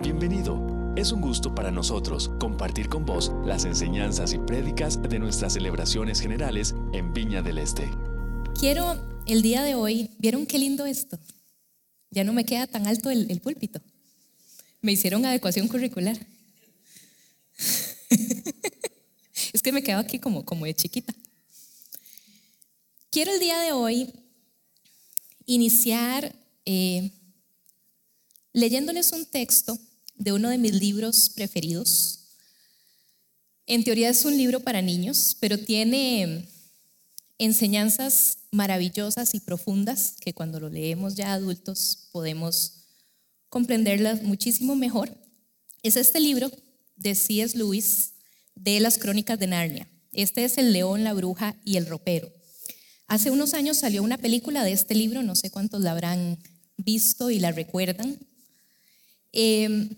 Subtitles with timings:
[0.00, 0.94] Bienvenido.
[0.96, 6.20] Es un gusto para nosotros compartir con vos las enseñanzas y prédicas de nuestras celebraciones
[6.20, 7.90] generales en Viña del Este.
[8.60, 8.96] Quiero
[9.26, 11.18] el día de hoy, ¿vieron qué lindo esto?
[12.10, 13.80] Ya no me queda tan alto el, púlpito.
[14.82, 16.16] Me hicieron adecuación curricular.
[19.52, 21.12] es que me quedo aquí como, como de chiquita.
[23.10, 24.12] Quiero el día de hoy
[25.44, 26.36] iniciar
[26.66, 27.10] eh,
[28.52, 29.76] leyéndoles un texto
[30.18, 32.20] de uno de mis libros preferidos.
[33.66, 36.48] En teoría es un libro para niños, pero tiene
[37.38, 42.72] enseñanzas maravillosas y profundas que cuando lo leemos ya adultos podemos
[43.48, 45.16] comprenderlas muchísimo mejor.
[45.82, 46.50] Es este libro
[46.96, 47.56] de C.S.
[47.56, 48.12] Lewis
[48.54, 49.88] de las Crónicas de Narnia.
[50.12, 52.32] Este es El león, la bruja y el ropero.
[53.06, 56.38] Hace unos años salió una película de este libro, no sé cuántos la habrán
[56.76, 58.18] visto y la recuerdan.
[59.32, 59.88] Em,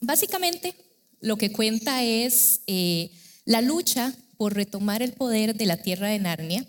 [0.00, 0.74] básicamente,
[1.20, 3.10] lo que cuenta es eh,
[3.44, 6.66] la lucha por retomar el poder de la tierra de Narnia,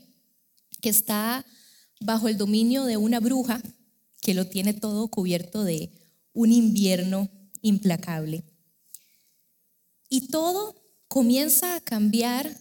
[0.81, 1.45] que está
[1.99, 3.61] bajo el dominio de una bruja
[4.21, 5.91] que lo tiene todo cubierto de
[6.33, 7.29] un invierno
[7.61, 8.43] implacable.
[10.09, 10.75] Y todo
[11.07, 12.55] comienza a cambiar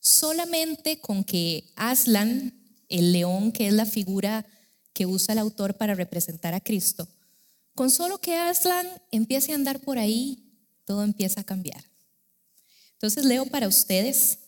[0.00, 2.54] solamente con que Aslan,
[2.88, 4.46] el león, que es la figura
[4.92, 7.08] que usa el autor para representar a Cristo,
[7.74, 10.44] con solo que Aslan empiece a andar por ahí,
[10.84, 11.84] todo empieza a cambiar.
[12.92, 14.38] Entonces leo para ustedes.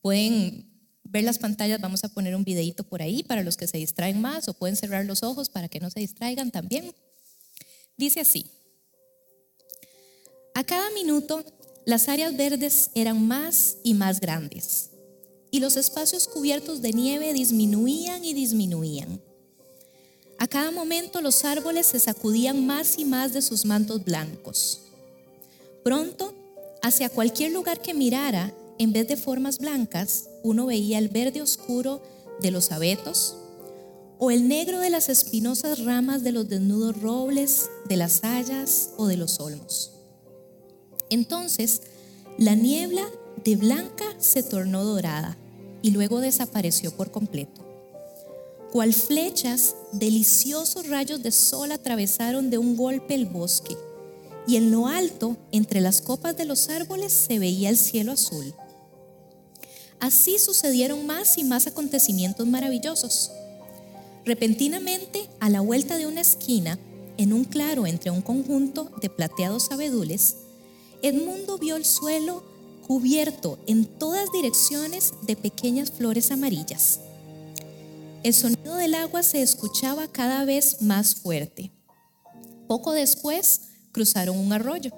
[0.00, 0.70] Pueden
[1.02, 4.20] ver las pantallas, vamos a poner un videito por ahí para los que se distraen
[4.20, 6.94] más o pueden cerrar los ojos para que no se distraigan también.
[7.96, 8.50] Dice así,
[10.54, 11.44] a cada minuto
[11.86, 14.90] las áreas verdes eran más y más grandes
[15.50, 19.20] y los espacios cubiertos de nieve disminuían y disminuían.
[20.38, 24.82] A cada momento los árboles se sacudían más y más de sus mantos blancos.
[25.82, 26.32] Pronto,
[26.80, 32.00] hacia cualquier lugar que mirara, en vez de formas blancas, uno veía el verde oscuro
[32.40, 33.36] de los abetos
[34.18, 39.08] o el negro de las espinosas ramas de los desnudos robles, de las hayas o
[39.08, 39.92] de los olmos.
[41.10, 41.82] Entonces,
[42.36, 43.04] la niebla
[43.44, 45.36] de blanca se tornó dorada
[45.82, 47.67] y luego desapareció por completo.
[48.72, 53.76] Cual flechas, deliciosos rayos de sol atravesaron de un golpe el bosque,
[54.46, 58.54] y en lo alto, entre las copas de los árboles, se veía el cielo azul.
[60.00, 63.30] Así sucedieron más y más acontecimientos maravillosos.
[64.24, 66.78] Repentinamente, a la vuelta de una esquina,
[67.16, 70.36] en un claro entre un conjunto de plateados abedules,
[71.02, 72.42] Edmundo vio el suelo
[72.86, 77.00] cubierto en todas direcciones de pequeñas flores amarillas.
[78.28, 81.70] El sonido del agua se escuchaba cada vez más fuerte.
[82.66, 84.90] Poco después cruzaron un arroyo.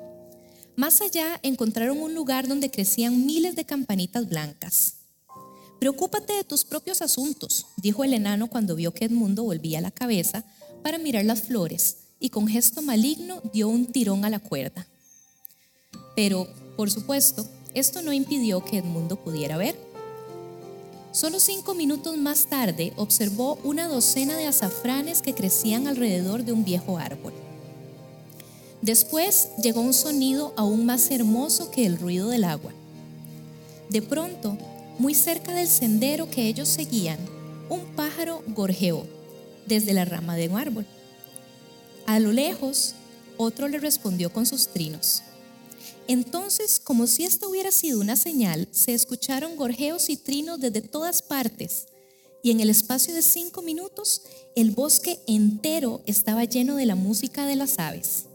[0.74, 4.94] Más allá encontraron un lugar donde crecían miles de campanitas blancas.
[5.78, 10.42] Preocúpate de tus propios asuntos, dijo el enano cuando vio que Edmundo volvía la cabeza
[10.82, 14.88] para mirar las flores y con gesto maligno dio un tirón a la cuerda.
[16.16, 19.89] Pero, por supuesto, esto no impidió que Edmundo pudiera ver.
[21.12, 26.64] Solo cinco minutos más tarde observó una docena de azafranes que crecían alrededor de un
[26.64, 27.32] viejo árbol.
[28.80, 32.72] Después llegó un sonido aún más hermoso que el ruido del agua.
[33.88, 34.56] De pronto,
[34.98, 37.18] muy cerca del sendero que ellos seguían,
[37.68, 39.04] un pájaro gorjeó
[39.66, 40.86] desde la rama de un árbol.
[42.06, 42.94] A lo lejos,
[43.36, 45.22] otro le respondió con sus trinos.
[46.08, 51.22] Entonces, como si esto hubiera sido una señal, se escucharon gorjeos y trinos desde todas
[51.22, 51.86] partes,
[52.42, 54.22] y en el espacio de cinco minutos,
[54.56, 58.26] el bosque entero estaba lleno de la música de las aves.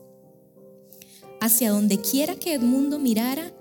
[1.41, 3.51] Hacia donde quiera que Edmundo mirara,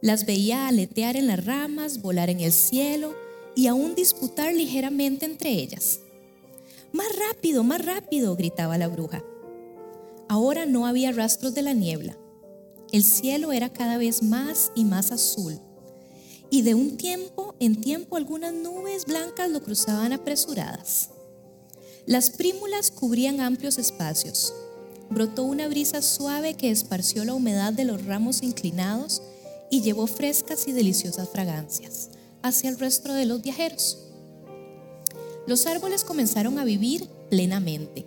[0.00, 3.14] las veía aletear en las ramas, volar en el cielo
[3.54, 6.00] y aún disputar ligeramente entre ellas.
[6.92, 9.22] Más rápido, más rápido, gritaba la bruja.
[10.28, 12.16] Ahora no había rastros de la niebla.
[12.92, 15.58] El cielo era cada vez más y más azul.
[16.50, 21.08] Y de un tiempo en tiempo algunas nubes blancas lo cruzaban apresuradas.
[22.04, 24.52] Las prímulas cubrían amplios espacios.
[25.08, 29.22] Brotó una brisa suave que esparció la humedad de los ramos inclinados
[29.70, 32.10] y llevó frescas y deliciosas fragancias
[32.42, 33.98] hacia el resto de los viajeros.
[35.46, 38.04] Los árboles comenzaron a vivir plenamente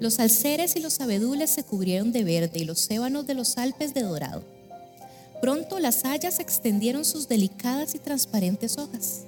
[0.00, 3.94] los alceres y los abedules se cubrieron de verde y los sébanos de los Alpes
[3.94, 4.44] de dorado.
[5.40, 9.22] Pronto las hayas extendieron sus delicadas y transparentes hojas.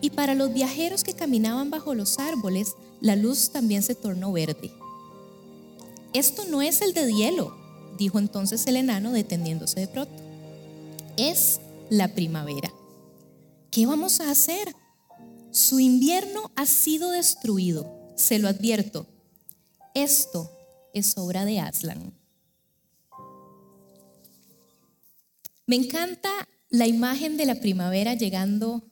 [0.00, 4.70] Y para los viajeros que caminaban bajo los árboles, la luz también se tornó verde.
[6.12, 7.56] esto no es el de hielo,
[7.98, 10.12] dijo entonces el enano deteniéndose de pronto.
[11.16, 11.60] Es
[11.90, 12.72] la primavera.
[13.70, 14.74] ¿Qué vamos a hacer?
[15.50, 17.86] Su invierno ha sido destruido,
[18.16, 19.06] se lo advierto.
[19.96, 20.54] Esto
[20.92, 22.12] es obra de Aslan.
[25.66, 26.28] Me encanta
[26.68, 28.86] la imagen de la primavera llegando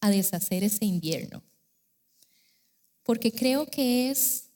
[0.00, 1.44] a deshacer ese invierno,
[3.04, 4.46] porque creo que es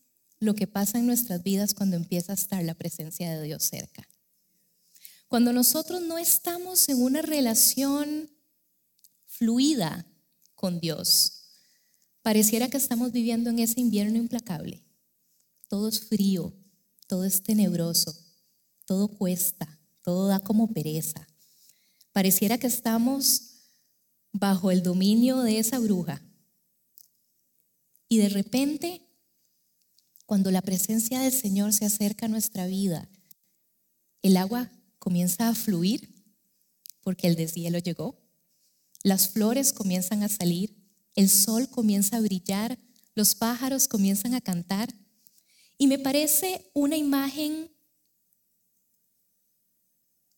[0.41, 4.09] lo que pasa en nuestras vidas cuando empieza a estar la presencia de Dios cerca.
[5.29, 8.29] Cuando nosotros no estamos en una relación
[9.25, 10.05] fluida
[10.57, 11.45] con Dios,
[12.23, 14.83] pareciera que estamos viviendo en ese invierno implacable.
[15.71, 16.53] Todo es frío,
[17.07, 18.13] todo es tenebroso,
[18.87, 21.29] todo cuesta, todo da como pereza.
[22.11, 23.69] Pareciera que estamos
[24.33, 26.21] bajo el dominio de esa bruja.
[28.09, 29.07] Y de repente,
[30.27, 33.09] cuando la presencia del Señor se acerca a nuestra vida,
[34.23, 36.13] el agua comienza a fluir
[37.01, 38.21] porque el deshielo llegó.
[39.05, 40.77] Las flores comienzan a salir,
[41.15, 42.77] el sol comienza a brillar,
[43.15, 44.93] los pájaros comienzan a cantar.
[45.81, 47.71] Y me parece una imagen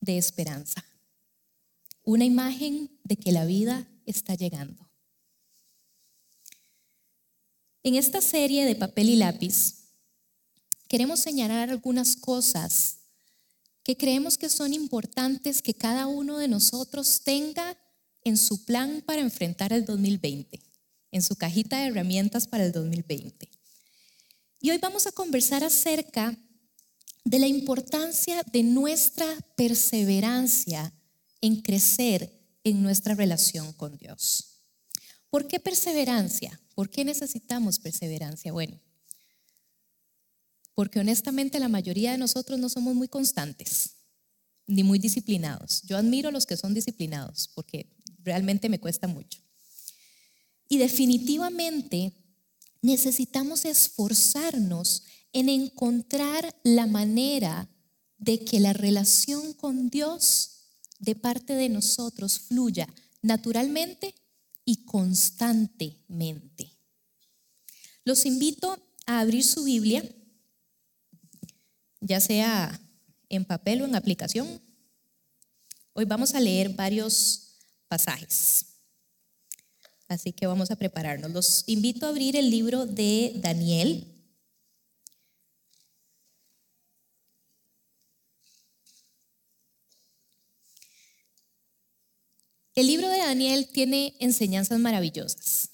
[0.01, 0.85] de esperanza,
[2.05, 4.89] una imagen de que la vida está llegando.
[7.83, 9.89] En esta serie de papel y lápiz
[10.87, 12.99] queremos señalar algunas cosas
[13.83, 17.77] que creemos que son importantes que cada uno de nosotros tenga
[18.23, 20.61] en su plan para enfrentar el 2020,
[21.11, 23.62] en su cajita de herramientas para el 2020.
[24.65, 26.39] Y hoy vamos a conversar acerca
[27.25, 29.27] de la importancia de nuestra
[29.57, 30.95] perseverancia
[31.41, 32.33] en crecer
[32.63, 34.61] en nuestra relación con Dios.
[35.31, 36.61] ¿Por qué perseverancia?
[36.77, 38.53] ¿Por qué necesitamos perseverancia?
[38.53, 38.81] Bueno,
[40.75, 43.97] porque honestamente la mayoría de nosotros no somos muy constantes
[44.69, 45.83] ni muy disciplinados.
[45.83, 47.91] Yo admiro a los que son disciplinados porque
[48.23, 49.41] realmente me cuesta mucho.
[50.69, 52.22] Y definitivamente
[52.83, 57.69] necesitamos esforzarnos en encontrar la manera
[58.19, 60.51] de que la relación con Dios
[60.99, 62.87] de parte de nosotros fluya
[63.23, 64.15] naturalmente
[64.65, 66.77] y constantemente.
[68.05, 70.05] Los invito a abrir su Biblia
[72.03, 72.79] ya sea
[73.29, 74.61] en papel o en aplicación.
[75.95, 77.59] Hoy vamos a leer varios
[77.89, 78.72] pasajes.
[80.13, 81.31] Así que vamos a prepararnos.
[81.31, 84.07] Los invito a abrir el libro de Daniel.
[92.75, 95.71] El libro de Daniel tiene enseñanzas maravillosas.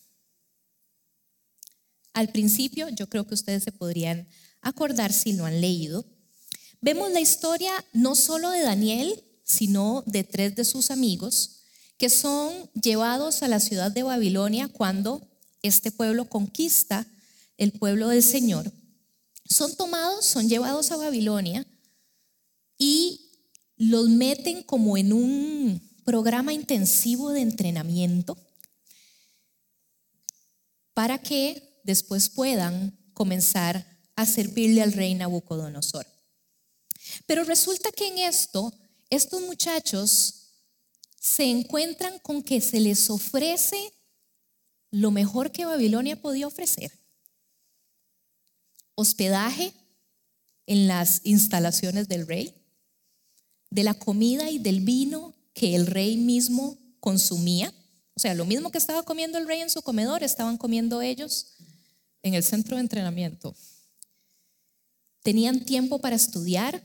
[2.12, 4.28] Al principio, yo creo que ustedes se podrían
[4.60, 6.04] acordar si lo han leído,
[6.80, 11.57] Vemos la historia no solo de Daniel, sino de tres de sus amigos
[11.98, 15.28] que son llevados a la ciudad de Babilonia cuando
[15.62, 17.06] este pueblo conquista
[17.56, 18.72] el pueblo del Señor.
[19.44, 21.66] Son tomados, son llevados a Babilonia
[22.78, 23.32] y
[23.76, 28.38] los meten como en un programa intensivo de entrenamiento
[30.94, 36.06] para que después puedan comenzar a servirle al rey Nabucodonosor.
[37.26, 38.72] Pero resulta que en esto,
[39.10, 40.37] estos muchachos
[41.20, 43.92] se encuentran con que se les ofrece
[44.90, 46.92] lo mejor que Babilonia podía ofrecer.
[48.94, 49.72] Hospedaje
[50.66, 52.54] en las instalaciones del rey,
[53.70, 57.72] de la comida y del vino que el rey mismo consumía.
[58.14, 61.54] O sea, lo mismo que estaba comiendo el rey en su comedor, estaban comiendo ellos
[62.22, 63.54] en el centro de entrenamiento.
[65.22, 66.82] Tenían tiempo para estudiar,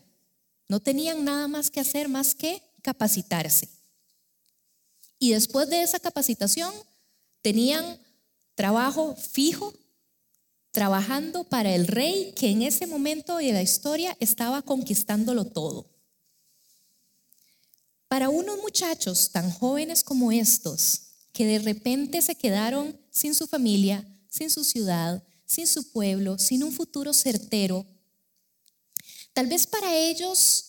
[0.67, 3.72] no tenían nada más que hacer más que capacitarse.
[5.23, 6.73] Y después de esa capacitación,
[7.41, 7.97] tenían
[8.55, 9.73] trabajo fijo,
[10.71, 15.89] trabajando para el rey que en ese momento de la historia estaba conquistándolo todo.
[18.09, 24.05] Para unos muchachos tan jóvenes como estos, que de repente se quedaron sin su familia,
[24.27, 27.85] sin su ciudad, sin su pueblo, sin un futuro certero,
[29.31, 30.65] Tal vez para ellos,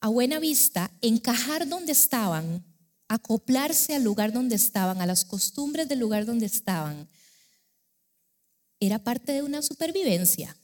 [0.00, 2.64] a buena vista, encajar donde estaban,
[3.08, 7.08] acoplarse al lugar donde estaban, a las costumbres del lugar donde estaban,
[8.80, 10.56] era parte de una supervivencia.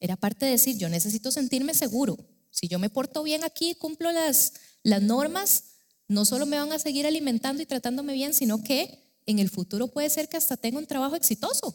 [0.00, 2.18] Era parte de decir, yo necesito sentirme seguro.
[2.50, 4.52] Si yo me porto bien aquí, cumplo las,
[4.84, 5.64] normas,
[6.08, 9.88] no solo me van a seguir alimentando y tratándome bien, sino que en el futuro
[9.88, 11.74] puede ser que hasta tenga un trabajo exitoso.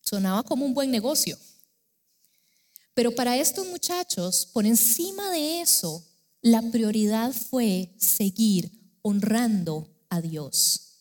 [0.00, 1.38] Sonaba como un buen negocio.
[2.94, 6.04] Pero para estos muchachos, por encima de eso,
[6.42, 8.72] la prioridad fue seguir
[9.02, 10.98] honrando a Dios.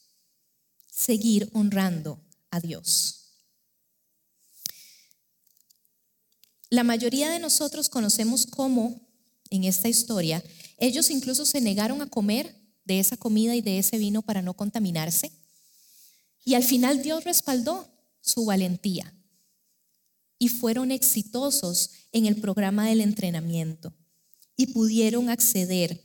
[0.87, 2.21] Seguir honrando
[2.51, 3.17] a Dios.
[6.69, 9.01] La mayoría de nosotros conocemos cómo,
[9.49, 10.43] en esta historia,
[10.77, 12.55] ellos incluso se negaron a comer
[12.85, 15.31] de esa comida y de ese vino para no contaminarse.
[16.45, 19.11] Y al final Dios respaldó su valentía
[20.37, 23.93] y fueron exitosos en el programa del entrenamiento
[24.61, 25.99] y pudieron acceder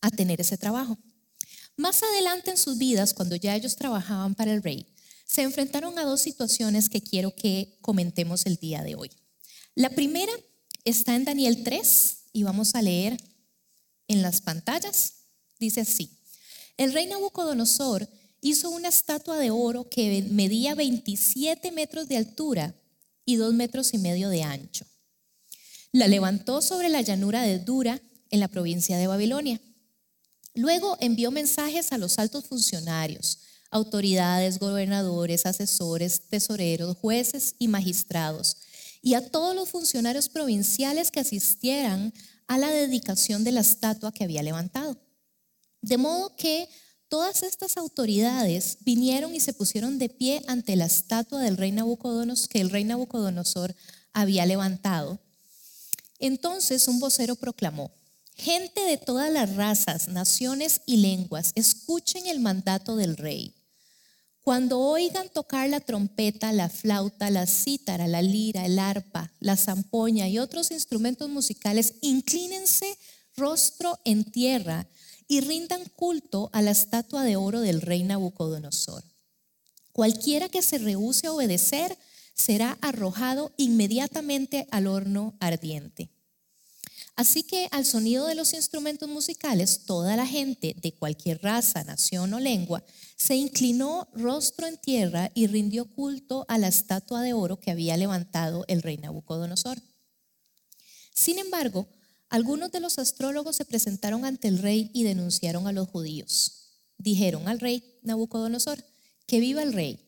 [0.00, 0.96] a tener ese trabajo.
[1.76, 4.86] Más adelante en sus vidas, cuando ya ellos trabajaban para el rey,
[5.26, 9.10] se enfrentaron a dos situaciones que quiero que comentemos el día de hoy.
[9.74, 10.32] La primera
[10.84, 13.16] está en Daniel 3 y vamos a leer
[14.06, 15.14] en las pantallas.
[15.58, 16.08] Dice así,
[16.76, 18.08] el rey Nabucodonosor
[18.42, 22.76] hizo una estatua de oro que medía 27 metros de altura
[23.24, 24.86] y 2 metros y medio de ancho.
[25.96, 29.62] La levantó sobre la llanura de Dura en la provincia de Babilonia.
[30.54, 33.38] Luego envió mensajes a los altos funcionarios,
[33.70, 38.58] autoridades, gobernadores, asesores, tesoreros, jueces y magistrados,
[39.00, 42.12] y a todos los funcionarios provinciales que asistieran
[42.46, 45.00] a la dedicación de la estatua que había levantado.
[45.80, 46.68] De modo que
[47.08, 52.50] todas estas autoridades vinieron y se pusieron de pie ante la estatua del rey Nabucodonosor,
[52.50, 53.74] que el rey Nabucodonosor
[54.12, 55.20] había levantado.
[56.18, 57.90] Entonces un vocero proclamó,
[58.36, 63.54] Gente de todas las razas, naciones y lenguas, escuchen el mandato del rey.
[64.42, 70.28] Cuando oigan tocar la trompeta, la flauta, la cítara, la lira, el arpa, la zampoña
[70.28, 72.98] y otros instrumentos musicales, inclínense
[73.36, 74.86] rostro en tierra
[75.26, 79.02] y rindan culto a la estatua de oro del rey Nabucodonosor.
[79.92, 81.96] Cualquiera que se rehúse a obedecer
[82.36, 86.10] será arrojado inmediatamente al horno ardiente.
[87.16, 92.34] Así que al sonido de los instrumentos musicales, toda la gente de cualquier raza, nación
[92.34, 92.84] o lengua
[93.16, 97.96] se inclinó rostro en tierra y rindió culto a la estatua de oro que había
[97.96, 99.80] levantado el rey Nabucodonosor.
[101.14, 101.88] Sin embargo,
[102.28, 106.82] algunos de los astrólogos se presentaron ante el rey y denunciaron a los judíos.
[106.98, 108.84] Dijeron al rey Nabucodonosor,
[109.26, 110.05] que viva el rey.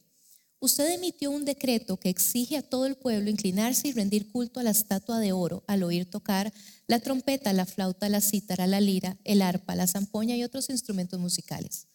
[0.60, 4.64] Usted emitió un decreto que exige a todo el pueblo inclinarse y rendir culto a
[4.64, 6.52] la estatua de oro al oír tocar
[6.88, 11.20] la trompeta, la flauta, la cítara, la lira, el arpa, la zampoña y otros instrumentos
[11.20, 11.86] musicales.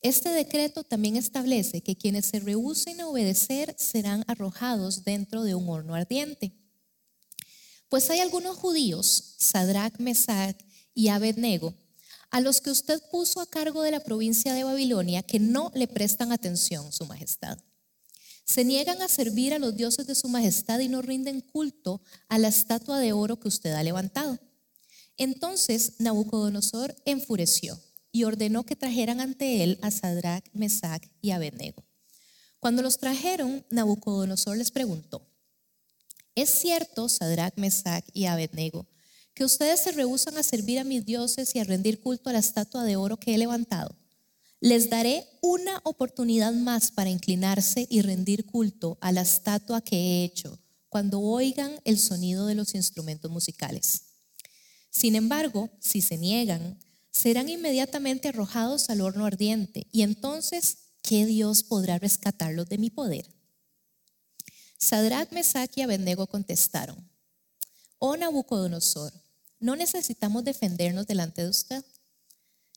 [0.00, 5.68] Este decreto también establece que quienes se rehúsen a obedecer serán arrojados dentro de un
[5.68, 6.52] horno ardiente.
[7.88, 10.56] Pues hay algunos judíos, Sadrach, Mesach
[10.94, 11.74] y Abednego,
[12.30, 15.88] a los que usted puso a cargo de la provincia de Babilonia que no le
[15.88, 17.58] prestan atención, Su Majestad.
[18.44, 22.38] Se niegan a servir a los dioses de su majestad y no rinden culto a
[22.38, 24.38] la estatua de oro que usted ha levantado.
[25.16, 27.80] Entonces Nabucodonosor enfureció
[28.12, 31.84] y ordenó que trajeran ante él a Sadrach, Mesach y Abednego.
[32.60, 35.26] Cuando los trajeron, Nabucodonosor les preguntó:
[36.34, 38.86] ¿Es cierto, Sadrach, Mesach y Abednego,
[39.34, 42.38] que ustedes se rehusan a servir a mis dioses y a rendir culto a la
[42.38, 43.96] estatua de oro que he levantado?
[44.64, 50.24] Les daré una oportunidad más para inclinarse y rendir culto a la estatua que he
[50.24, 54.04] hecho cuando oigan el sonido de los instrumentos musicales.
[54.88, 56.80] Sin embargo, si se niegan,
[57.10, 63.28] serán inmediatamente arrojados al horno ardiente y entonces, ¿qué Dios podrá rescatarlos de mi poder?
[64.78, 67.06] Sadrach, Mesach y Abednego contestaron,
[67.98, 69.12] Oh Nabucodonosor,
[69.60, 71.84] no necesitamos defendernos delante de usted.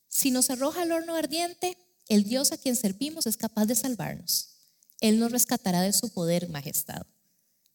[0.08, 1.76] Si nos arroja al horno ardiente,
[2.08, 4.50] el Dios a quien servimos es capaz de salvarnos.
[5.00, 7.06] Él nos rescatará de su poder, majestad.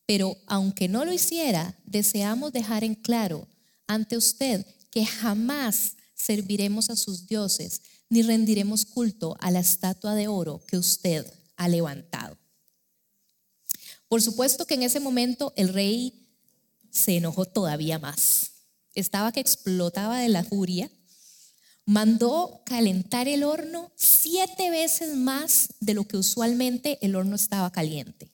[0.06, 3.48] Pero aunque no lo hiciera, deseamos dejar en claro
[3.88, 10.28] ante usted que jamás serviremos a sus dioses ni rendiremos culto a la estatua de
[10.28, 11.26] oro que usted
[11.56, 12.38] ha levantado.
[14.08, 16.30] Por supuesto que en ese momento el rey
[16.92, 18.52] se enojó todavía más.
[18.94, 20.92] Estaba que explotaba de la furia
[21.86, 28.32] mandó calentar el horno siete veces más de lo que usualmente el horno estaba caliente.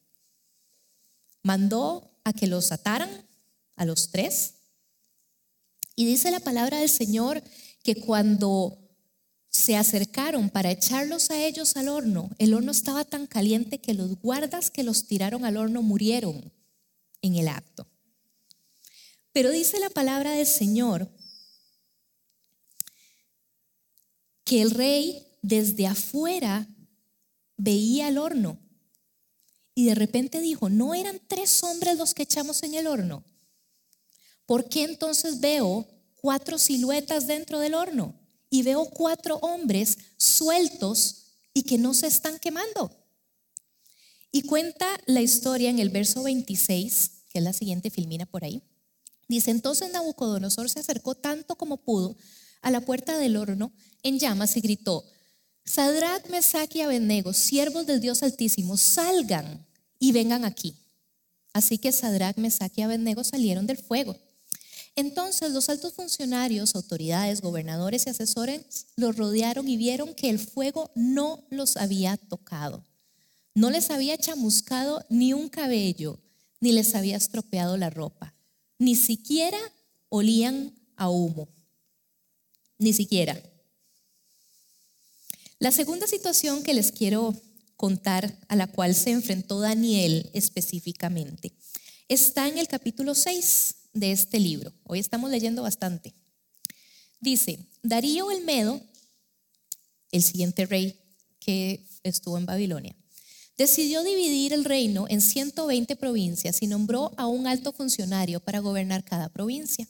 [1.41, 3.10] Mandó a que los ataran
[3.75, 4.56] a los tres.
[5.96, 7.41] Y dice la palabra del Señor
[7.84, 8.77] que cuando
[9.50, 14.20] se acercaron para echarlos a ellos al horno, el horno estaba tan caliente que los
[14.22, 16.53] guardas que los tiraron al horno murieron
[17.22, 17.88] en el acto.
[19.32, 21.10] Pero dice la palabra del Señor
[24.50, 26.68] que el rey desde afuera
[27.56, 28.58] veía el horno
[29.75, 33.24] y de repente dijo, ¿no eran tres hombres los que echamos en el horno?
[34.48, 41.62] ¿por qué entonces veo cuatro siluetas dentro del horno y veo cuatro hombres sueltos y
[41.62, 42.91] que no se están quemando?
[44.32, 48.63] Y cuenta la historia en el verso 26, que es la siguiente filmina por ahí.
[49.27, 52.18] Dice, entonces Nabucodonosor se acercó tanto como pudo
[52.62, 53.72] a la puerta del horno
[54.04, 55.06] en llamas y gritó,
[55.66, 59.68] Sadrach, Mesach y Abednego, siervos del Dios Altísimo, salgan
[60.00, 60.75] y vengan aquí.
[61.54, 64.18] Así que Sadrach, Mesach y Abednego salieron del fuego.
[64.96, 70.92] Entonces los altos funcionarios, autoridades, gobernadores y asesores los rodearon y vieron que el fuego
[70.96, 72.84] no los había tocado.
[73.54, 76.20] No les había chamuscado ni un cabello,
[76.60, 78.34] ni les había estropeado la ropa.
[78.78, 79.60] Ni siquiera
[80.10, 81.48] olían a humo.
[82.79, 83.38] Ni siquiera.
[85.59, 87.36] La segunda situación que les quiero
[87.75, 91.51] contar, a la cual se enfrentó Daniel específicamente,
[92.07, 94.74] está en el capítulo 6 de este libro.
[94.86, 96.13] Hoy estamos leyendo bastante.
[97.19, 98.81] Dice, Darío el Medo,
[100.12, 100.98] el siguiente rey
[101.41, 102.95] que estuvo en Babilonia,
[103.57, 109.03] decidió dividir el reino en 120 provincias y nombró a un alto funcionario para gobernar
[109.03, 109.86] cada provincia.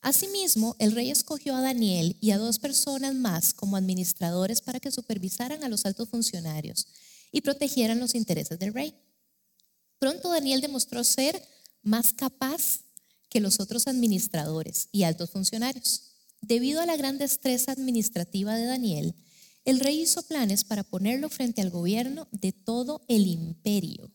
[0.00, 4.90] Asimismo, el rey escogió a Daniel y a dos personas más como administradores para que
[4.90, 6.86] supervisaran a los altos funcionarios
[7.32, 8.94] y protegieran los intereses del rey.
[9.98, 11.42] Pronto Daniel demostró ser
[11.82, 12.80] más capaz
[13.28, 16.02] que los otros administradores y altos funcionarios.
[16.40, 19.14] Debido a la gran destreza administrativa de Daniel,
[19.64, 24.10] el rey hizo planes para ponerlo frente al gobierno de todo el imperio.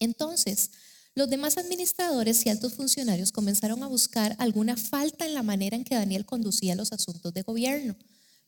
[0.00, 0.70] Entonces,
[1.18, 5.82] los demás administradores y altos funcionarios comenzaron a buscar alguna falta en la manera en
[5.82, 7.96] que Daniel conducía los asuntos de gobierno,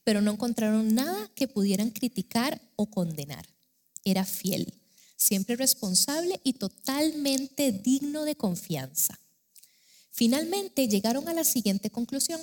[0.05, 3.45] pero no encontraron nada que pudieran criticar o condenar.
[4.05, 4.73] Era fiel,
[5.17, 9.19] siempre responsable y totalmente digno de confianza.
[10.13, 12.41] Finalmente llegaron a la siguiente conclusión.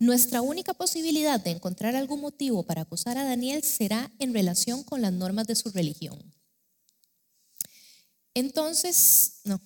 [0.00, 5.02] Nuestra única posibilidad de encontrar algún motivo para acusar a Daniel será en relación con
[5.02, 6.35] las normas de su religión.
[8.36, 9.58] Entonces, no,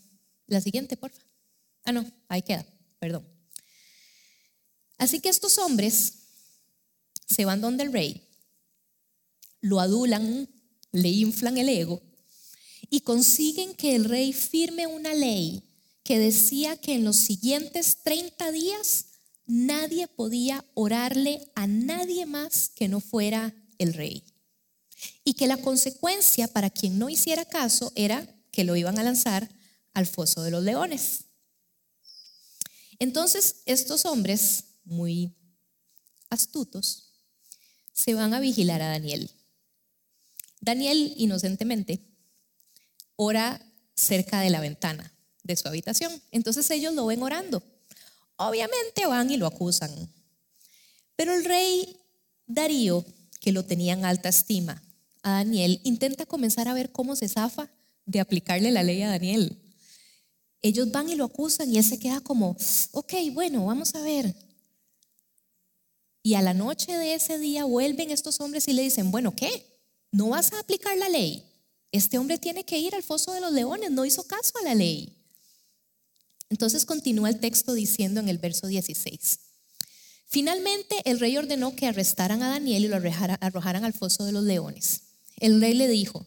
[0.46, 1.26] la siguiente, por favor.
[1.82, 2.64] Ah, no, ahí queda,
[3.00, 3.26] perdón.
[4.96, 6.12] Así que estos hombres
[7.26, 8.28] se van donde el rey,
[9.60, 10.48] lo adulan,
[10.92, 12.00] le inflan el ego
[12.90, 15.64] y consiguen que el rey firme una ley
[16.04, 19.06] que decía que en los siguientes 30 días
[19.46, 24.22] nadie podía orarle a nadie más que no fuera el rey.
[25.24, 29.48] Y que la consecuencia para quien no hiciera caso era que lo iban a lanzar
[29.94, 31.24] al foso de los leones.
[32.98, 35.36] Entonces, estos hombres, muy
[36.28, 37.12] astutos,
[37.92, 39.30] se van a vigilar a Daniel.
[40.60, 42.06] Daniel, inocentemente,
[43.16, 43.60] ora
[43.94, 46.22] cerca de la ventana de su habitación.
[46.30, 47.62] Entonces ellos lo ven orando.
[48.36, 49.90] Obviamente van y lo acusan.
[51.16, 52.00] Pero el rey
[52.46, 53.04] Darío,
[53.40, 54.82] que lo tenía en alta estima,
[55.22, 57.70] a Daniel, intenta comenzar a ver cómo se zafa
[58.06, 59.58] de aplicarle la ley a Daniel.
[60.62, 62.56] Ellos van y lo acusan y él se queda como,
[62.92, 64.34] ok, bueno, vamos a ver.
[66.22, 69.66] Y a la noche de ese día vuelven estos hombres y le dicen, bueno, ¿qué?
[70.12, 71.44] ¿No vas a aplicar la ley?
[71.92, 74.74] Este hombre tiene que ir al foso de los leones, no hizo caso a la
[74.74, 75.16] ley.
[76.50, 79.38] Entonces continúa el texto diciendo en el verso 16.
[80.26, 84.44] Finalmente el rey ordenó que arrestaran a Daniel y lo arrojaran al foso de los
[84.44, 85.02] leones.
[85.38, 86.26] El rey le dijo,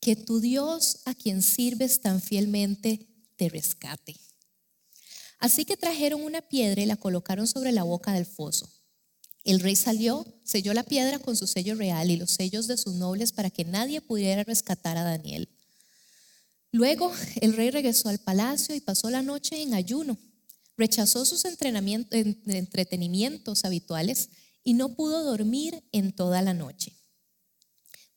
[0.00, 3.06] que tu Dios a quien sirves tan fielmente
[3.36, 4.16] te rescate.
[5.38, 8.68] Así que trajeron una piedra y la colocaron sobre la boca del foso.
[9.44, 12.94] El rey salió, selló la piedra con su sello real y los sellos de sus
[12.94, 15.48] nobles para que nadie pudiera rescatar a Daniel.
[16.70, 20.18] Luego el rey regresó al palacio y pasó la noche en ayuno.
[20.76, 24.28] Rechazó sus entretenimientos habituales
[24.62, 26.97] y no pudo dormir en toda la noche.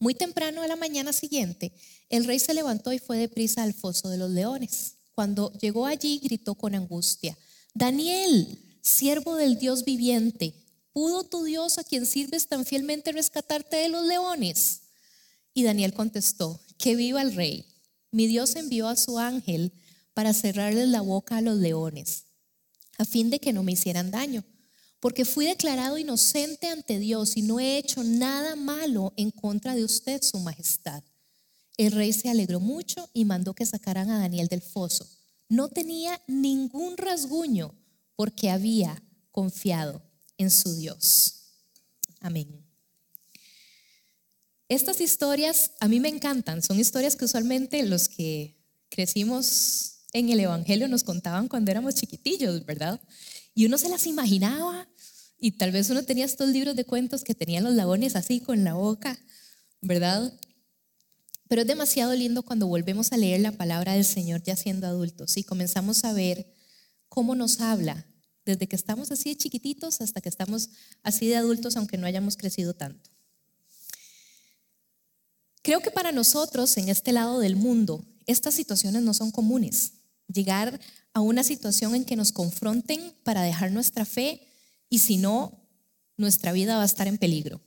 [0.01, 1.71] Muy temprano a la mañana siguiente,
[2.09, 4.95] el rey se levantó y fue deprisa al foso de los leones.
[5.13, 7.37] Cuando llegó allí, gritó con angustia,
[7.75, 8.47] Daniel,
[8.81, 10.55] siervo del Dios viviente,
[10.91, 14.81] ¿pudo tu Dios a quien sirves tan fielmente rescatarte de los leones?
[15.53, 17.67] Y Daniel contestó, que viva el rey.
[18.09, 19.71] Mi Dios envió a su ángel
[20.15, 22.23] para cerrarles la boca a los leones,
[22.97, 24.43] a fin de que no me hicieran daño,
[25.01, 29.83] porque fui declarado inocente ante Dios y no he hecho nada malo en contra de
[29.83, 31.03] usted, su majestad.
[31.75, 35.09] El rey se alegró mucho y mandó que sacaran a Daniel del foso.
[35.49, 37.73] No tenía ningún rasguño
[38.15, 40.03] porque había confiado
[40.37, 41.33] en su Dios.
[42.19, 42.63] Amén.
[44.69, 48.55] Estas historias a mí me encantan, son historias que usualmente los que
[48.89, 53.01] crecimos en el Evangelio nos contaban cuando éramos chiquitillos, ¿verdad?
[53.53, 54.87] Y uno se las imaginaba
[55.43, 58.63] y tal vez uno tenía estos libros de cuentos que tenían los lagones así con
[58.63, 59.19] la boca,
[59.81, 60.31] ¿verdad?
[61.49, 65.35] Pero es demasiado lindo cuando volvemos a leer la palabra del Señor ya siendo adultos
[65.37, 66.53] y comenzamos a ver
[67.09, 68.05] cómo nos habla
[68.45, 70.69] desde que estamos así de chiquititos hasta que estamos
[71.01, 73.09] así de adultos, aunque no hayamos crecido tanto.
[75.63, 79.93] Creo que para nosotros en este lado del mundo, estas situaciones no son comunes.
[80.27, 80.79] Llegar
[81.13, 84.47] a una situación en que nos confronten para dejar nuestra fe
[84.91, 85.57] y si no,
[86.17, 87.61] nuestra vida va a estar en peligro.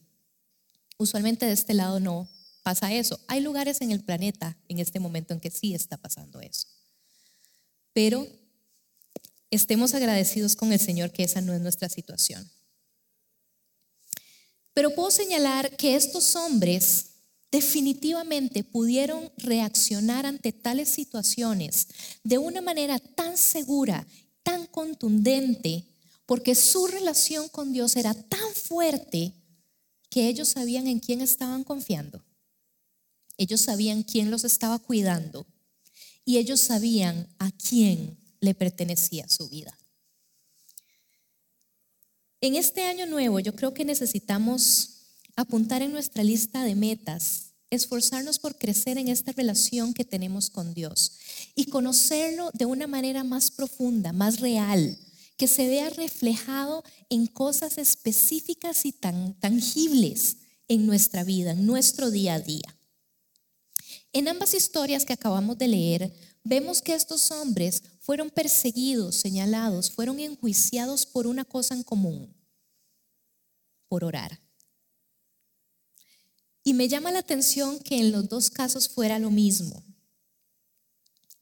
[0.98, 2.28] Usualmente de este lado no,
[2.62, 3.18] pasa eso.
[3.28, 6.68] Hay lugares en el planeta en este momento en que sí está pasando eso.
[7.94, 8.28] Pero
[9.50, 12.48] estemos agradecidos con el Señor que esa no es nuestra situación.
[14.74, 17.06] Pero puedo señalar que estos hombres
[17.50, 21.88] definitivamente pudieron reaccionar ante tales situaciones
[22.22, 24.06] de una manera tan segura,
[24.42, 25.93] tan contundente,
[26.26, 29.34] porque su relación con Dios era tan fuerte
[30.10, 32.24] que ellos sabían en quién estaban confiando.
[33.36, 35.46] Ellos sabían quién los estaba cuidando
[36.24, 39.76] y ellos sabían a quién le pertenecía su vida.
[42.40, 44.90] En este año nuevo yo creo que necesitamos
[45.36, 50.74] apuntar en nuestra lista de metas, esforzarnos por crecer en esta relación que tenemos con
[50.74, 51.18] Dios
[51.54, 54.96] y conocerlo de una manera más profunda, más real,
[55.36, 62.10] que se vea reflejado en cosas específicas y tan tangibles en nuestra vida, en nuestro
[62.10, 62.78] día a día.
[64.12, 70.20] En ambas historias que acabamos de leer, vemos que estos hombres fueron perseguidos, señalados, fueron
[70.20, 72.32] enjuiciados por una cosa en común,
[73.88, 74.40] por orar.
[76.62, 79.84] Y me llama la atención que en los dos casos fuera lo mismo,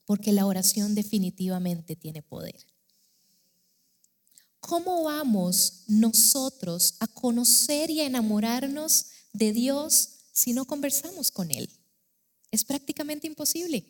[0.05, 2.72] porque la oración definitivamente tiene poder.
[4.65, 11.69] ¿Cómo vamos nosotros a conocer y a enamorarnos de Dios si no conversamos con Él?
[12.49, 13.85] Es prácticamente imposible.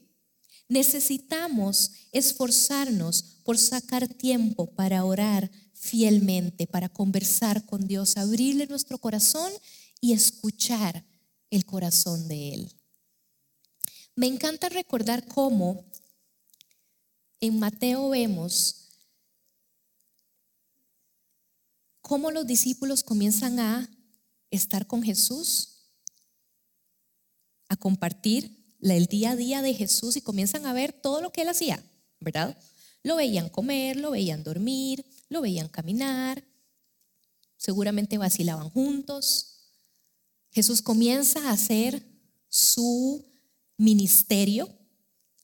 [0.67, 9.51] Necesitamos esforzarnos por sacar tiempo para orar fielmente, para conversar con Dios, abrirle nuestro corazón
[10.01, 11.05] y escuchar
[11.51, 12.73] el corazón de Él.
[14.15, 15.85] Me encanta recordar cómo
[17.39, 18.82] en Mateo vemos
[22.03, 23.89] cómo los discípulos comienzan a
[24.51, 25.69] estar con Jesús
[27.69, 31.41] a compartir el día a día de Jesús y comienzan a ver todo lo que
[31.41, 31.81] él hacía,
[32.19, 32.55] ¿verdad?
[33.01, 36.43] Lo veían comer, lo veían dormir, lo veían caminar,
[37.57, 39.71] seguramente vacilaban juntos.
[40.51, 42.05] Jesús comienza a hacer
[42.49, 43.25] su
[43.77, 44.69] ministerio,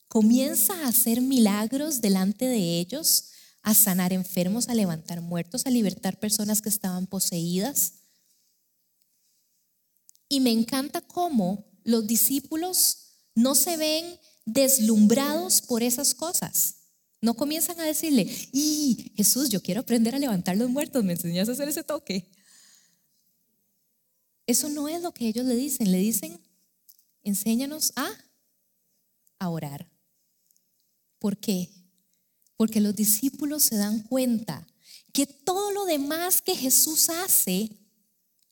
[0.08, 3.30] comienza a hacer milagros delante de ellos,
[3.62, 7.94] a sanar enfermos, a levantar muertos, a libertar personas que estaban poseídas.
[10.28, 16.76] Y me encanta cómo los discípulos no se ven deslumbrados por esas cosas.
[17.20, 21.48] No comienzan a decirle, y Jesús, yo quiero aprender a levantar los muertos, me enseñas
[21.48, 22.30] a hacer ese toque.
[24.46, 26.40] Eso no es lo que ellos le dicen, le dicen,
[27.22, 28.10] enséñanos a,
[29.38, 29.90] a orar.
[31.18, 31.79] ¿Por qué?
[32.60, 34.66] Porque los discípulos se dan cuenta
[35.14, 37.70] que todo lo demás que Jesús hace,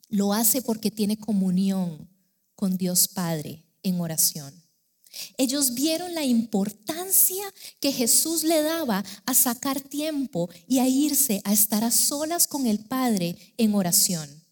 [0.09, 2.09] lo hace porque tiene comunión
[2.55, 4.55] con Dios Padre en oración.
[5.37, 11.53] Ellos vieron la importancia que Jesús le daba a sacar tiempo y a irse a
[11.53, 14.43] estar a solas con el Padre en oración.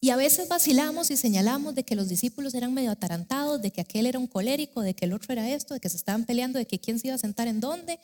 [0.00, 3.82] Y a veces vacilamos y señalamos de que los discípulos eran medio atarantados, de que
[3.82, 6.58] aquel era un colérico, de que el otro era esto, de que se estaban peleando,
[6.58, 8.00] de que quién se iba a sentar en dónde.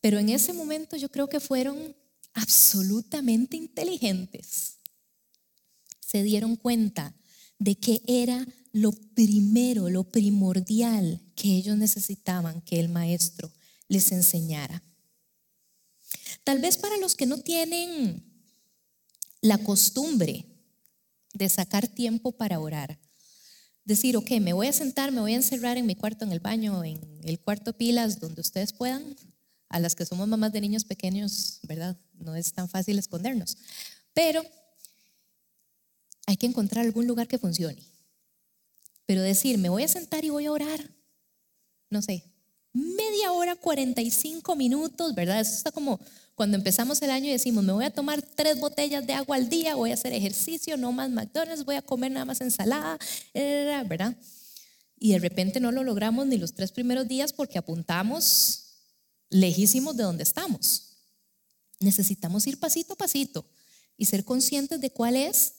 [0.00, 1.96] Pero en ese momento yo creo que fueron
[2.34, 4.76] absolutamente inteligentes
[6.12, 7.14] se dieron cuenta
[7.58, 13.50] de que era lo primero, lo primordial que ellos necesitaban que el maestro
[13.88, 14.82] les enseñara.
[16.44, 18.31] Tal vez para los que no tienen
[19.42, 20.46] la costumbre
[21.34, 22.98] de sacar tiempo para orar,
[23.84, 26.40] decir, ok, me voy a sentar, me voy a encerrar en mi cuarto, en el
[26.40, 29.16] baño, en el cuarto pilas, donde ustedes puedan,
[29.68, 31.98] a las que somos mamás de niños pequeños, ¿verdad?
[32.14, 33.56] No es tan fácil escondernos.
[34.14, 34.42] Pero
[36.26, 37.82] hay que encontrar algún lugar que funcione.
[39.06, 40.88] Pero decir, me voy a sentar y voy a orar,
[41.90, 42.24] no sé,
[42.72, 45.40] media hora, 45 minutos, ¿verdad?
[45.40, 45.98] Eso está como
[46.34, 49.48] cuando empezamos el año y decimos, me voy a tomar tres botellas de agua al
[49.48, 52.98] día, voy a hacer ejercicio, no más McDonald's, voy a comer nada más ensalada,
[53.34, 54.16] ¿verdad?
[55.02, 58.76] y de repente no lo logramos ni los tres primeros días porque apuntamos
[59.30, 60.92] lejísimos de donde estamos.
[61.80, 63.44] Necesitamos ir pasito a pasito
[63.96, 65.54] y ser conscientes de cuál es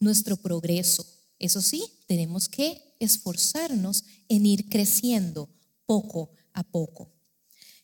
[0.00, 1.06] nuestro progreso.
[1.38, 5.48] Eso sí, tenemos que esforzarnos en ir creciendo
[5.86, 7.10] poco a poco.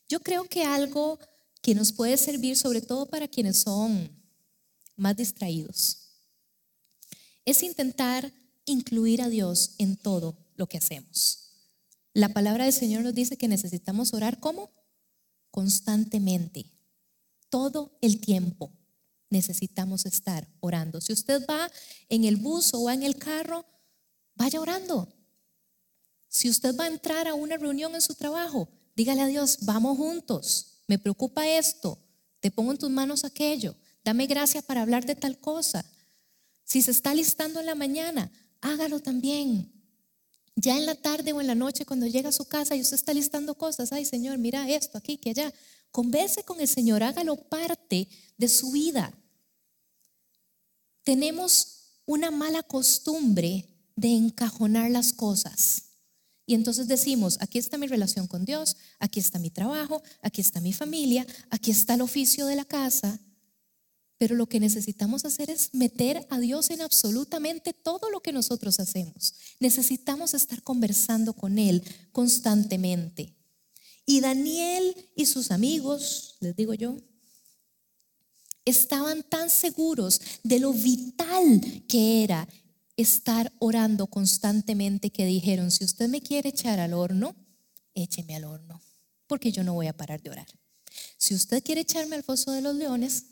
[0.07, 1.17] Yo creo que algo
[1.63, 4.11] que nos puede servir sobre todo para quienes son
[4.95, 6.03] más distraídos
[7.45, 8.31] es intentar
[8.65, 11.49] incluir a Dios en todo lo que hacemos.
[12.13, 14.71] La palabra del Señor nos dice que necesitamos orar como
[15.51, 16.71] constantemente,
[17.49, 18.71] todo el tiempo
[19.29, 21.01] necesitamos estar orando.
[21.01, 21.71] Si usted va
[22.09, 23.65] en el bus o va en el carro,
[24.35, 25.11] vaya orando.
[26.27, 29.97] Si usted va a entrar a una reunión en su trabajo, dígale a Dios, vamos
[29.97, 31.97] juntos, me preocupa esto,
[32.39, 35.85] te pongo en tus manos aquello, dame gracia para hablar de tal cosa.
[36.65, 39.71] Si se está listando en la mañana, hágalo también.
[40.55, 42.95] Ya en la tarde o en la noche, cuando llega a su casa y usted
[42.95, 45.53] está listando cosas, ay Señor, mira esto aquí, que allá,
[45.91, 49.13] converse con el Señor, hágalo parte de su vida.
[51.03, 55.92] Tenemos una mala costumbre de encajonar las cosas.
[56.45, 60.59] Y entonces decimos, aquí está mi relación con Dios, aquí está mi trabajo, aquí está
[60.59, 63.19] mi familia, aquí está el oficio de la casa,
[64.17, 68.79] pero lo que necesitamos hacer es meter a Dios en absolutamente todo lo que nosotros
[68.79, 69.33] hacemos.
[69.59, 73.35] Necesitamos estar conversando con Él constantemente.
[74.05, 76.97] Y Daniel y sus amigos, les digo yo,
[78.65, 82.47] estaban tan seguros de lo vital que era
[82.97, 87.35] estar orando constantemente que dijeron, si usted me quiere echar al horno,
[87.93, 88.81] écheme al horno,
[89.27, 90.47] porque yo no voy a parar de orar.
[91.17, 93.25] Si usted quiere echarme al foso de los leones,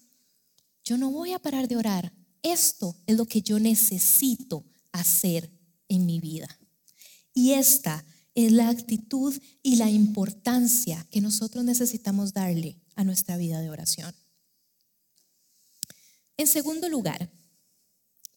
[0.84, 2.12] yo no voy a parar de orar.
[2.41, 5.52] Esto es lo que yo necesito hacer
[5.88, 6.47] en mi vida.
[7.34, 13.60] Y esta es la actitud y la importancia que nosotros necesitamos darle a nuestra vida
[13.62, 14.13] de oración.
[16.38, 17.30] En segundo lugar,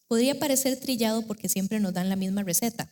[0.07, 2.91] podría parecer trillado porque siempre nos dan la misma receta,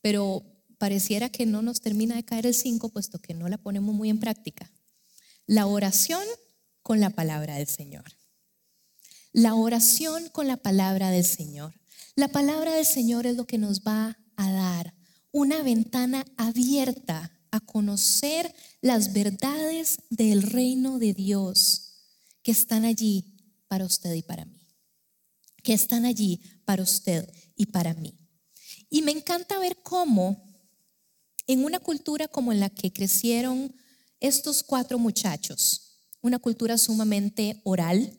[0.00, 0.42] pero
[0.78, 4.10] pareciera que no nos termina de caer el 5 puesto que no la ponemos muy
[4.10, 4.70] en práctica.
[5.46, 6.24] La oración
[6.82, 8.04] con la palabra del Señor.
[9.32, 11.74] La oración con la palabra del Señor.
[12.16, 14.94] La palabra del Señor es lo que nos va a dar
[15.30, 21.94] una ventana abierta a conocer las verdades del reino de Dios
[22.42, 23.36] que están allí
[23.68, 24.61] para usted y para mí.
[25.62, 28.18] Que están allí para usted y para mí.
[28.90, 30.52] Y me encanta ver cómo
[31.46, 33.74] en una cultura como la que crecieron
[34.20, 38.12] estos cuatro muchachos, una cultura sumamente oral,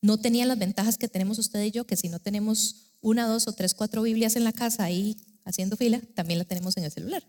[0.00, 3.46] no tenían las ventajas que tenemos usted y yo, que si no tenemos una, dos
[3.48, 6.92] o tres, cuatro Biblias en la casa ahí haciendo fila, también la tenemos en el
[6.92, 7.26] celular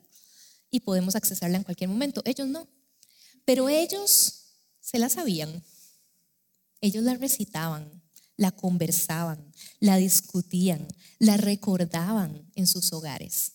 [0.69, 2.21] y podemos accesarla en cualquier momento.
[2.25, 2.67] Ellos no.
[3.45, 4.43] Pero ellos
[4.79, 5.63] se la sabían.
[6.81, 7.96] Ellos la recitaban,
[8.37, 10.87] la conversaban, la discutían,
[11.19, 13.53] la recordaban en sus hogares.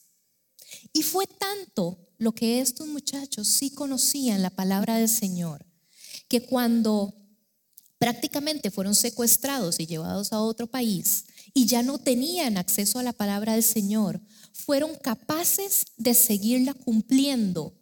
[0.92, 5.64] Y fue tanto lo que estos muchachos sí conocían la palabra del Señor,
[6.28, 7.14] que cuando
[7.98, 13.12] prácticamente fueron secuestrados y llevados a otro país y ya no tenían acceso a la
[13.12, 14.20] palabra del Señor,
[14.52, 17.78] fueron capaces de seguirla cumpliendo,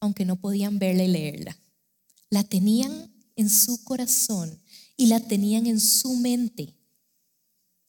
[0.00, 1.58] aunque no podían verla y leerla.
[2.30, 4.62] La tenían en su corazón
[4.96, 6.74] y la tenían en su mente.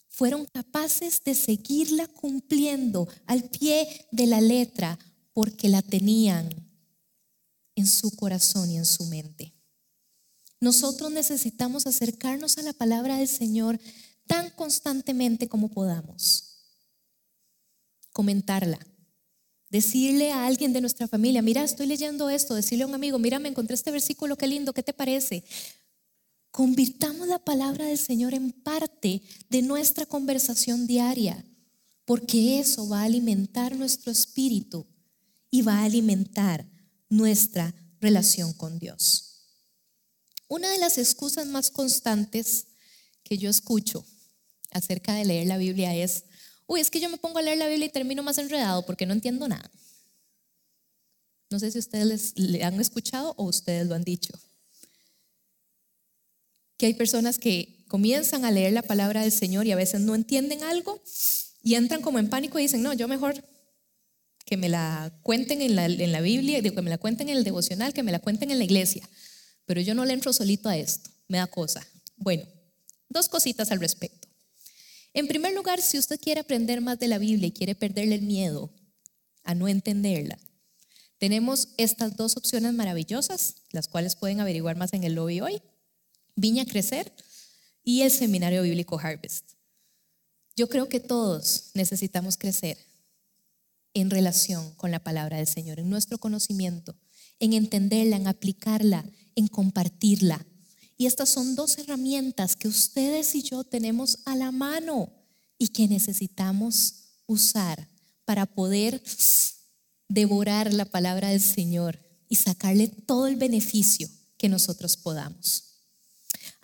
[0.08, 4.98] Fueron capaces de seguirla cumpliendo al pie de la letra
[5.34, 6.50] porque la tenían
[7.76, 9.54] en su corazón y en su mente.
[10.62, 13.80] Nosotros necesitamos acercarnos a la palabra del Señor
[14.26, 16.56] tan constantemente como podamos.
[18.12, 18.80] Comentarla.
[19.70, 22.56] Decirle a alguien de nuestra familia, mira, estoy leyendo esto.
[22.56, 25.44] Decirle a un amigo, mira, me encontré este versículo, qué lindo, ¿qué te parece?
[26.56, 31.44] Convirtamos la palabra del Señor en parte de nuestra conversación diaria,
[32.06, 34.88] porque eso va a alimentar nuestro espíritu
[35.52, 36.66] y va a alimentar
[37.10, 39.42] nuestra relación con Dios.
[40.48, 42.68] Una de las excusas más constantes
[43.24, 44.06] que yo escucho
[44.72, 46.24] acerca de leer la Biblia es,
[46.68, 49.06] uy, es que yo me pongo a leer la Biblia y termino más enredado porque
[49.06, 49.70] no entiendo nada.
[51.50, 54.40] No sé si ustedes le han escuchado o ustedes lo han dicho.
[56.78, 60.16] Que hay personas que comienzan a leer la palabra del Señor y a veces no
[60.16, 61.02] entienden algo
[61.62, 63.44] y entran como en pánico y dicen, no, yo mejor
[64.46, 67.44] que me la cuenten en la, en la Biblia, que me la cuenten en el
[67.44, 69.10] devocional, que me la cuenten en la iglesia
[69.66, 71.86] pero yo no le entro solito a esto, me da cosa.
[72.18, 72.46] Bueno,
[73.10, 74.28] dos cositas al respecto.
[75.14, 78.22] En primer lugar, si usted quiere aprender más de la Biblia y quiere perderle el
[78.22, 78.74] miedo
[79.44, 80.38] a no entenderla.
[81.18, 85.62] Tenemos estas dos opciones maravillosas, las cuales pueden averiguar más en el lobby hoy.
[86.36, 87.14] Viña Crecer
[87.84, 89.52] y el Seminario Bíblico Harvest.
[90.56, 92.78] Yo creo que todos necesitamos crecer
[93.94, 96.96] en relación con la palabra del Señor, en nuestro conocimiento,
[97.40, 100.46] en entenderla, en aplicarla, en compartirla.
[100.98, 105.12] Y estas son dos herramientas que ustedes y yo tenemos a la mano
[105.58, 107.88] y que necesitamos usar
[108.26, 109.02] para poder
[110.08, 115.75] devorar la palabra del Señor y sacarle todo el beneficio que nosotros podamos.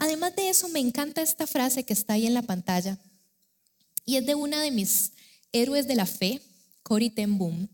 [0.01, 2.97] Además de eso, me encanta esta frase que está ahí en la pantalla
[4.03, 5.11] y es de una de mis
[5.51, 6.41] héroes de la fe,
[6.81, 7.69] Cory ten Boom,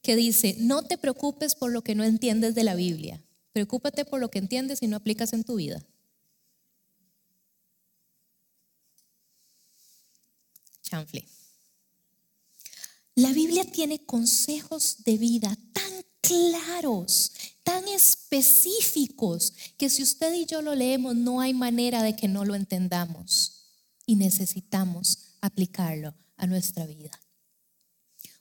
[0.00, 4.20] que dice, no te preocupes por lo que no entiendes de la Biblia, preocúpate por
[4.20, 5.84] lo que entiendes y no aplicas en tu vida.
[10.80, 11.28] Chanfle.
[13.16, 17.32] La Biblia tiene consejos de vida tan claros,
[17.64, 22.44] tan específicos, que si usted y yo lo leemos no hay manera de que no
[22.44, 23.72] lo entendamos
[24.06, 27.10] y necesitamos aplicarlo a nuestra vida.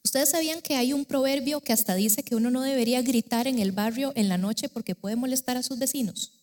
[0.04, 3.58] ¿Ustedes sabían que hay un proverbio que hasta dice que uno no debería gritar en
[3.58, 6.34] el barrio en la noche porque puede molestar a sus vecinos?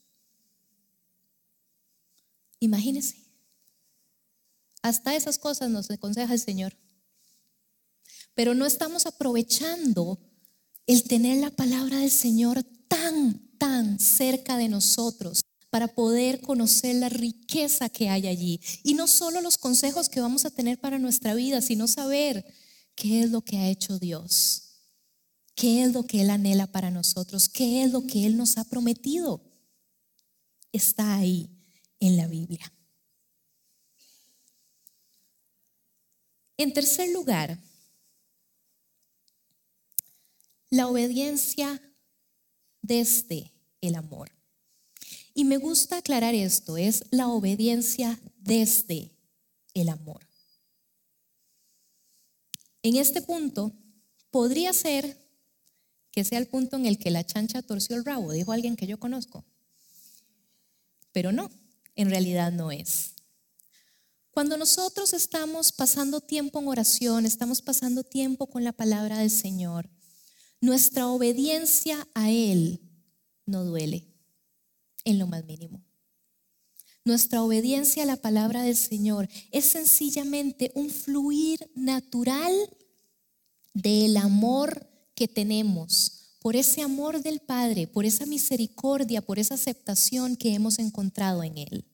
[2.59, 3.17] Imagínense.
[4.83, 6.75] Hasta esas cosas nos aconseja el Señor
[8.35, 10.19] pero no estamos aprovechando
[10.91, 17.09] el tener la palabra del Señor tan, tan cerca de nosotros para poder conocer la
[17.09, 18.61] riqueza que hay allí.
[18.83, 22.45] Y no solo los consejos que vamos a tener para nuestra vida, sino saber
[22.97, 24.65] qué es lo que ha hecho Dios,
[25.55, 28.65] qué es lo que Él anhela para nosotros, qué es lo que Él nos ha
[28.65, 29.41] prometido.
[30.73, 31.49] Está ahí
[32.01, 32.73] en la Biblia.
[36.57, 37.61] En tercer lugar,
[40.71, 41.83] la obediencia
[42.81, 44.31] desde el amor.
[45.35, 49.13] Y me gusta aclarar esto, es la obediencia desde
[49.75, 50.27] el amor.
[52.83, 53.73] En este punto,
[54.31, 55.19] podría ser
[56.11, 58.87] que sea el punto en el que la chancha torció el rabo, dijo alguien que
[58.87, 59.45] yo conozco.
[61.13, 61.51] Pero no,
[61.95, 63.15] en realidad no es.
[64.31, 69.91] Cuando nosotros estamos pasando tiempo en oración, estamos pasando tiempo con la palabra del Señor,
[70.61, 72.81] nuestra obediencia a Él
[73.47, 74.07] no duele
[75.05, 75.83] en lo más mínimo.
[77.05, 82.53] Nuestra obediencia a la palabra del Señor es sencillamente un fluir natural
[83.73, 90.37] del amor que tenemos, por ese amor del Padre, por esa misericordia, por esa aceptación
[90.37, 91.85] que hemos encontrado en Él.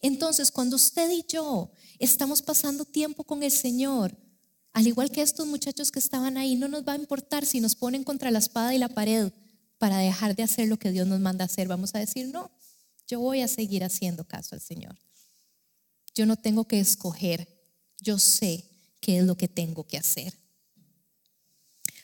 [0.00, 4.16] Entonces, cuando usted y yo estamos pasando tiempo con el Señor,
[4.76, 7.74] al igual que estos muchachos que estaban ahí, no nos va a importar si nos
[7.74, 9.32] ponen contra la espada y la pared
[9.78, 11.66] para dejar de hacer lo que Dios nos manda hacer.
[11.66, 12.50] Vamos a decir, no,
[13.08, 14.94] yo voy a seguir haciendo caso al Señor.
[16.14, 17.48] Yo no tengo que escoger,
[18.00, 18.68] yo sé
[19.00, 20.34] qué es lo que tengo que hacer.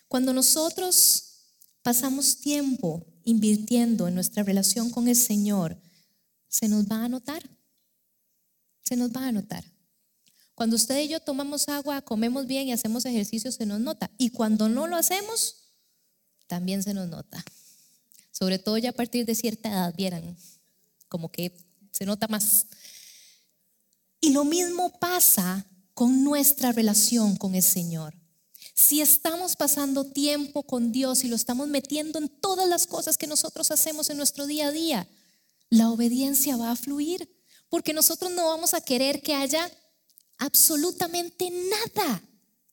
[0.08, 1.24] Cuando nosotros
[1.82, 5.76] pasamos tiempo invirtiendo en nuestra relación con el Señor,
[6.48, 7.42] se nos va a notar.
[8.82, 9.71] Se nos va a notar.
[10.62, 14.12] Cuando usted y yo tomamos agua, comemos bien y hacemos ejercicio, se nos nota.
[14.16, 15.56] Y cuando no lo hacemos,
[16.46, 17.44] también se nos nota.
[18.30, 20.36] Sobre todo ya a partir de cierta edad, vieran,
[21.08, 21.52] como que
[21.90, 22.66] se nota más.
[24.20, 28.14] Y lo mismo pasa con nuestra relación con el Señor.
[28.72, 33.26] Si estamos pasando tiempo con Dios y lo estamos metiendo en todas las cosas que
[33.26, 35.08] nosotros hacemos en nuestro día a día,
[35.70, 37.28] la obediencia va a fluir,
[37.68, 39.68] porque nosotros no vamos a querer que haya
[40.38, 42.22] absolutamente nada,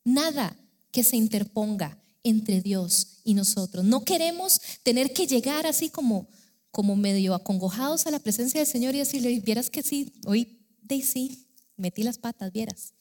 [0.04, 0.58] nada
[0.92, 3.86] que se interponga entre Dios y nosotros.
[3.86, 6.28] No queremos tener que llegar así como,
[6.72, 10.60] como medio acongojados a la presencia del Señor y decirle, vieras que sí, hoy
[11.04, 11.48] sí,
[11.78, 12.94] metí las patas, vieras.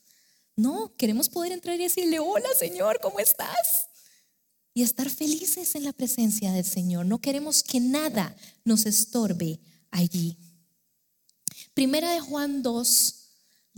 [0.56, 3.88] No, queremos poder entrar y decirle, hola Señor, ¿cómo estás?
[4.74, 7.06] Y estar felices en la presencia del Señor.
[7.06, 10.36] No queremos que nada nos estorbe allí.
[11.74, 13.17] Primera de Juan 2,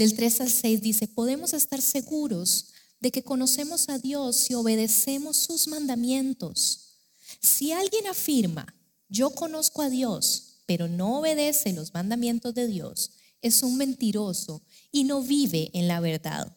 [0.00, 2.68] del 3 al 6 dice, podemos estar seguros
[3.00, 6.94] de que conocemos a Dios si obedecemos sus mandamientos.
[7.42, 8.74] Si alguien afirma,
[9.10, 13.10] yo conozco a Dios, pero no obedece los mandamientos de Dios,
[13.42, 16.56] es un mentiroso y no vive en la verdad.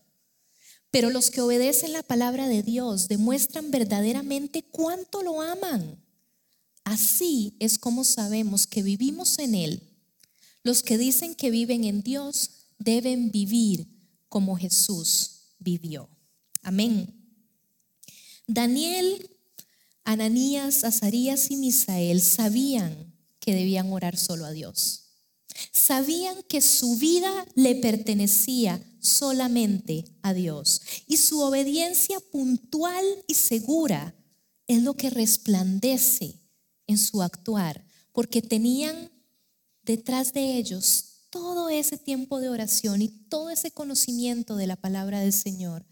[0.90, 6.02] Pero los que obedecen la palabra de Dios demuestran verdaderamente cuánto lo aman.
[6.86, 9.84] Así es como sabemos que vivimos en Él.
[10.64, 13.88] Los que dicen que viven en Dios deben vivir
[14.30, 16.10] como Jesús vivió.
[16.62, 17.14] Amén.
[18.48, 19.30] Daniel,
[20.04, 25.04] Ananías, Azarías y Misael sabían que debían orar solo a Dios.
[25.72, 34.16] Sabían que su vida le pertenecía solamente a Dios y su obediencia puntual y segura
[34.68, 36.40] es lo que resplandece
[36.88, 39.12] en su actuar, porque tenían
[39.84, 45.20] detrás de ellos todo ese tiempo de oración y todo ese conocimiento de la palabra
[45.20, 45.84] del Señor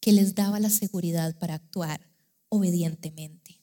[0.00, 2.00] que les daba la seguridad para actuar
[2.48, 3.60] obedientemente.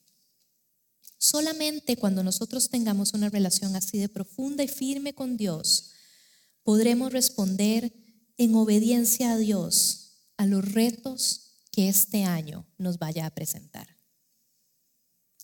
[1.17, 5.89] Solamente cuando nosotros tengamos una relación así de profunda y firme con Dios,
[6.61, 7.91] podremos responder
[8.37, 13.87] en obediencia a Dios a los retos que este año nos vaya a presentar.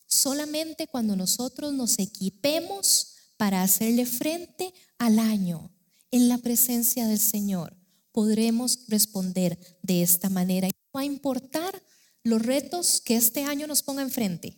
[0.05, 3.12] Solamente cuando nosotros nos equipemos
[3.43, 5.69] para hacerle frente al año
[6.11, 7.75] en la presencia del Señor,
[8.13, 10.69] podremos responder de esta manera.
[10.69, 11.83] No va a importar
[12.23, 14.57] los retos que este año nos ponga enfrente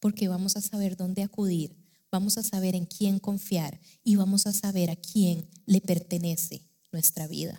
[0.00, 1.78] porque vamos a saber dónde acudir,
[2.12, 7.26] vamos a saber en quién confiar y vamos a saber a quién le pertenece nuestra
[7.26, 7.58] vida.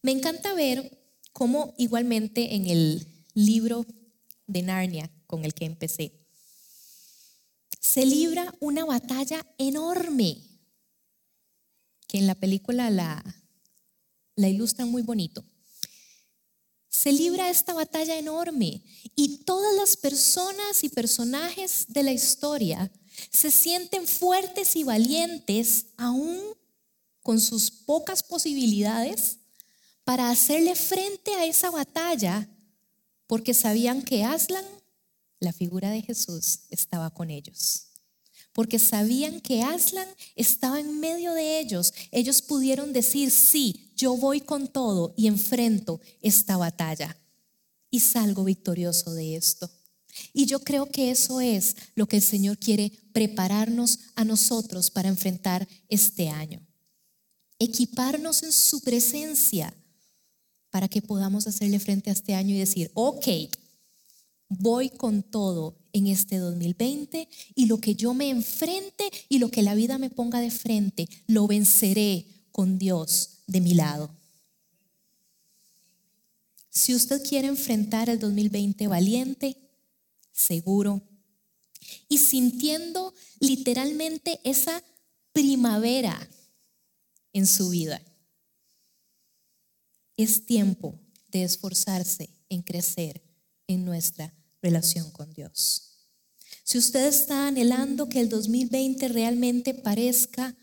[0.00, 0.96] Me encanta ver
[1.32, 3.84] cómo igualmente en el libro
[4.46, 6.19] de Narnia con el que empecé,
[7.80, 10.38] se libra una batalla enorme,
[12.06, 13.24] que en la película la,
[14.36, 15.44] la ilustran muy bonito.
[16.88, 18.82] Se libra esta batalla enorme
[19.16, 22.92] y todas las personas y personajes de la historia
[23.30, 26.38] se sienten fuertes y valientes aún
[27.22, 29.38] con sus pocas posibilidades
[30.04, 32.48] para hacerle frente a esa batalla
[33.26, 34.64] porque sabían que Aslan,
[35.40, 37.86] la figura de Jesús, estaba con ellos.
[38.52, 41.92] Porque sabían que Aslan estaba en medio de ellos.
[42.10, 47.16] Ellos pudieron decir, sí, yo voy con todo y enfrento esta batalla
[47.90, 49.70] y salgo victorioso de esto.
[50.32, 55.08] Y yo creo que eso es lo que el Señor quiere prepararnos a nosotros para
[55.08, 56.60] enfrentar este año.
[57.58, 59.74] Equiparnos en su presencia
[60.70, 63.26] para que podamos hacerle frente a este año y decir, ok,
[64.50, 69.62] voy con todo en este 2020 y lo que yo me enfrente y lo que
[69.62, 74.14] la vida me ponga de frente, lo venceré con Dios de mi lado.
[76.68, 79.56] Si usted quiere enfrentar el 2020 valiente,
[80.32, 81.02] seguro
[82.08, 84.82] y sintiendo literalmente esa
[85.32, 86.28] primavera
[87.32, 88.02] en su vida,
[90.16, 90.98] es tiempo
[91.28, 93.22] de esforzarse en crecer
[93.66, 95.90] en nuestra relación con Dios.
[96.64, 100.56] Si usted está anhelando que el 2020 realmente parezca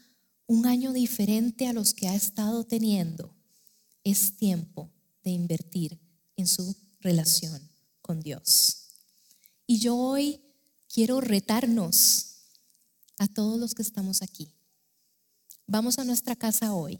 [0.45, 3.35] un año diferente a los que ha estado teniendo,
[4.03, 4.89] es tiempo
[5.23, 5.99] de invertir
[6.37, 7.69] en su relación
[8.01, 8.87] con Dios.
[9.65, 10.41] Y yo hoy
[10.87, 12.37] quiero retarnos
[13.17, 14.53] a todos los que estamos aquí.
[15.65, 16.99] Vamos a nuestra casa hoy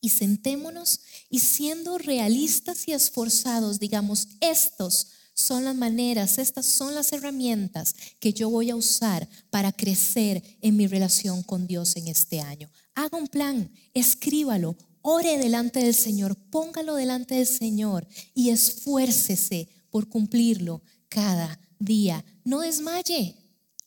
[0.00, 1.00] y sentémonos
[1.30, 8.32] y siendo realistas y esforzados, digamos, estos son las maneras, estas son las herramientas que
[8.32, 12.68] yo voy a usar para crecer en mi relación con Dios en este año.
[12.94, 20.08] Haga un plan, escríbalo, ore delante del Señor, póngalo delante del Señor y esfuércese por
[20.08, 22.24] cumplirlo cada día.
[22.44, 23.36] No desmaye,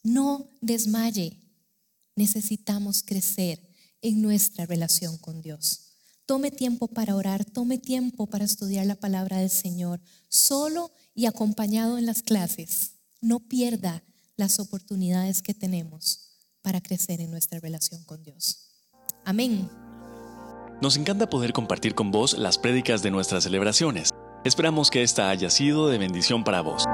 [0.04, 1.38] no desmaye.
[2.16, 3.62] Necesitamos crecer
[4.02, 5.92] en nuestra relación con Dios.
[6.26, 10.00] Tome tiempo para orar, tome tiempo para estudiar la palabra del Señor,
[10.30, 12.98] solo y acompañado en las clases.
[13.22, 14.04] No pierda
[14.36, 16.32] las oportunidades que tenemos
[16.62, 18.72] para crecer en nuestra relación con Dios.
[19.26, 19.70] Amén.
[20.82, 24.10] Nos encanta poder compartir con vos las prédicas de nuestras celebraciones.
[24.44, 26.86] Esperamos que esta haya sido de bendición para vos.